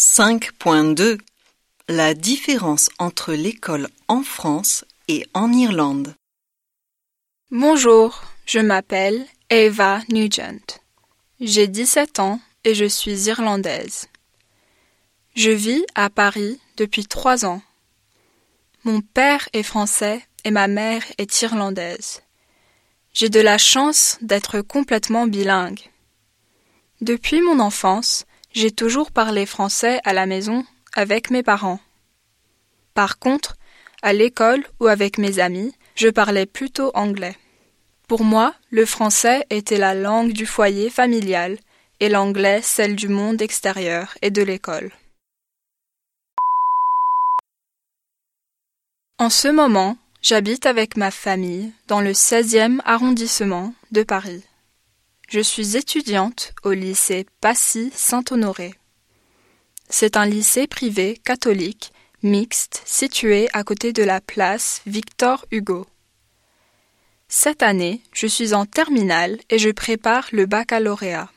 [0.00, 1.18] 5.2
[1.90, 6.14] La différence entre l'école en France et en Irlande.
[7.50, 10.80] Bonjour, je m'appelle Eva Nugent.
[11.38, 14.08] J'ai 17 ans et je suis irlandaise.
[15.34, 17.60] Je vis à Paris depuis trois ans.
[18.84, 22.22] Mon père est français et ma mère est irlandaise.
[23.12, 25.90] J'ai de la chance d'être complètement bilingue.
[27.02, 30.64] Depuis mon enfance, j'ai toujours parlé français à la maison
[30.94, 31.80] avec mes parents.
[32.94, 33.56] Par contre,
[34.02, 37.36] à l'école ou avec mes amis, je parlais plutôt anglais.
[38.08, 41.58] Pour moi, le français était la langue du foyer familial
[42.00, 44.90] et l'anglais celle du monde extérieur et de l'école.
[49.18, 54.42] En ce moment, j'habite avec ma famille dans le 16e arrondissement de Paris.
[55.30, 58.74] Je suis étudiante au lycée Passy Saint-Honoré.
[59.88, 61.92] C'est un lycée privé catholique
[62.24, 65.86] mixte situé à côté de la place Victor Hugo.
[67.28, 71.30] Cette année, je suis en terminale et je prépare le baccalauréat.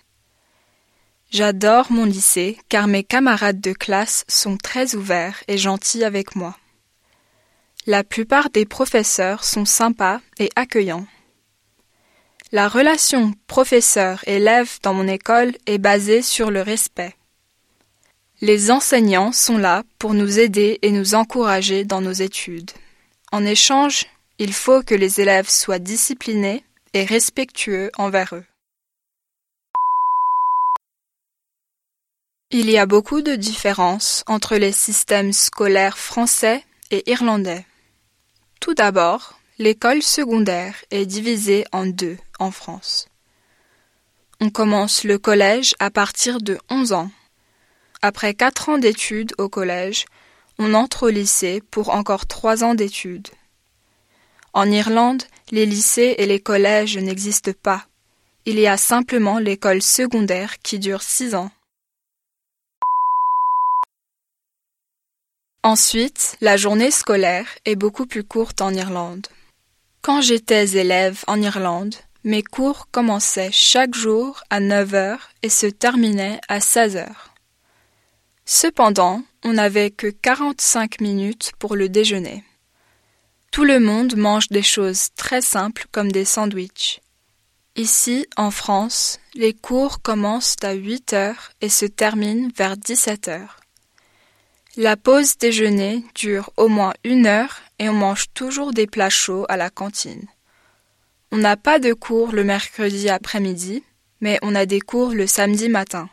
[1.30, 6.58] J'adore mon lycée car mes camarades de classe sont très ouverts et gentils avec moi.
[7.86, 11.06] La plupart des professeurs sont sympas et accueillants.
[12.54, 17.16] La relation professeur-élève dans mon école est basée sur le respect.
[18.42, 22.70] Les enseignants sont là pour nous aider et nous encourager dans nos études.
[23.31, 24.06] En échange,
[24.38, 28.46] il faut que les élèves soient disciplinés et respectueux envers eux.
[32.52, 37.66] Il y a beaucoup de différences entre les systèmes scolaires français et irlandais.
[38.59, 43.08] Tout d'abord, L'école secondaire est divisée en deux en France.
[44.42, 47.12] On commence le collège à partir de 11 ans.
[48.02, 50.06] Après quatre ans d'études au collège,
[50.58, 53.28] on entre au lycée pour encore trois ans d'études.
[54.54, 57.85] En Irlande, les lycées et les collèges n'existent pas.
[58.46, 61.52] Il y a simplement l'école secondaire qui dure six ans.
[65.62, 69.28] Ensuite, la journée scolaire est beaucoup plus courte en Irlande.
[70.03, 75.66] Quand j'étais élève en Irlande, mes cours commençaient chaque jour à 9 heures et se
[75.66, 77.34] terminaient à 16 heures.
[78.44, 82.44] Cependant, on n'avait que 45 minutes pour le déjeuner.
[83.52, 87.00] Tout le monde mange des choses très simples comme des sandwichs.
[87.78, 93.62] Ici, en France, les cours commencent à 8 heures et se terminent vers 17 heures.
[94.75, 99.45] La pause déjeuner dure au moins une heure et on mange toujours des plats chauds
[99.47, 100.25] à la cantine.
[101.31, 103.84] On n'a pas de cours le mercredi après-midi,
[104.19, 106.09] mais on a des cours le samedi matin.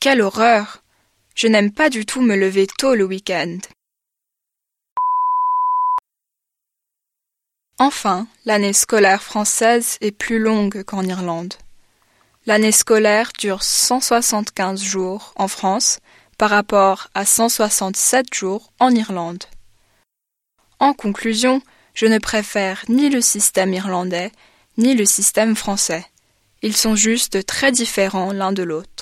[0.00, 0.82] Quelle horreur
[1.34, 3.56] Je n'aime pas du tout me lever tôt le week-end.
[7.78, 11.54] Enfin, l'année scolaire française est plus longue qu'en Irlande.
[12.44, 16.00] L'année scolaire dure 175 jours en France
[16.38, 19.44] par rapport à 167 jours en Irlande.
[20.78, 21.60] En conclusion,
[21.94, 24.30] je ne préfère ni le système irlandais
[24.78, 26.06] ni le système français.
[26.62, 28.97] Ils sont juste très différents l'un de l'autre.